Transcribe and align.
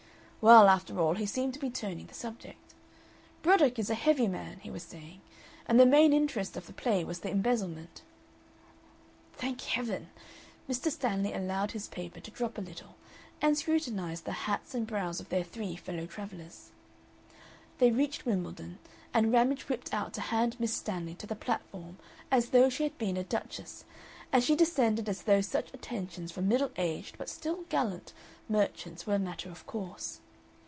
Well, 0.43 0.69
after 0.69 0.99
all, 0.99 1.13
he 1.13 1.27
seemed 1.27 1.53
to 1.53 1.59
be 1.59 1.69
turning 1.69 2.07
the 2.07 2.15
subject. 2.15 2.73
"Broddick 3.43 3.77
is 3.77 3.91
a 3.91 3.93
heavy 3.93 4.27
man," 4.27 4.57
he 4.61 4.71
was 4.71 4.81
saying, 4.81 5.21
"and 5.67 5.79
the 5.79 5.85
main 5.85 6.13
interest 6.13 6.57
of 6.57 6.65
the 6.65 6.73
play 6.73 7.03
was 7.03 7.19
the 7.19 7.29
embezzlement." 7.29 8.01
Thank 9.33 9.61
Heaven! 9.61 10.09
Mr. 10.67 10.89
Stanley 10.89 11.31
allowed 11.31 11.73
his 11.73 11.87
paper 11.87 12.19
to 12.21 12.31
drop 12.31 12.57
a 12.57 12.61
little, 12.61 12.95
and 13.39 13.55
scrutinized 13.55 14.25
the 14.25 14.31
hats 14.49 14.73
and 14.73 14.87
brows 14.87 15.19
of 15.19 15.29
their 15.29 15.43
three 15.43 15.75
fellow 15.75 16.07
travellers. 16.07 16.71
They 17.77 17.91
reached 17.91 18.25
Wimbledon, 18.25 18.79
and 19.13 19.31
Ramage 19.31 19.69
whipped 19.69 19.93
out 19.93 20.11
to 20.13 20.21
hand 20.21 20.59
Miss 20.59 20.73
Stanley 20.73 21.13
to 21.21 21.27
the 21.27 21.35
platform 21.35 21.99
as 22.31 22.49
though 22.49 22.67
she 22.67 22.81
had 22.81 22.97
been 22.97 23.15
a 23.15 23.23
duchess, 23.23 23.85
and 24.31 24.43
she 24.43 24.55
descended 24.55 25.07
as 25.07 25.21
though 25.21 25.41
such 25.41 25.71
attentions 25.71 26.31
from 26.31 26.47
middle 26.47 26.71
aged, 26.77 27.19
but 27.19 27.29
still 27.29 27.65
gallant, 27.69 28.11
merchants 28.49 29.05
were 29.05 29.13
a 29.13 29.19
matter 29.19 29.51
of 29.51 29.67
course. 29.67 30.19